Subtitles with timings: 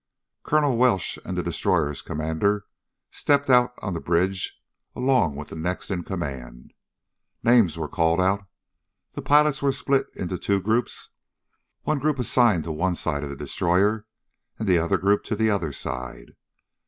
[0.41, 2.65] Colonel Welsh and the destroyer's commander
[3.11, 4.59] stepped out on the bridge
[4.95, 6.73] along with the next in command.
[7.43, 8.43] Names were called out.
[9.13, 11.09] The pilots were split into two groups,
[11.83, 14.07] one group assigned to one side of the destroyer,
[14.57, 16.33] and the other group to the other side.